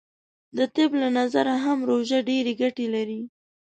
[0.57, 3.21] د طب له نظره هم روژه ډیرې ګټې لری.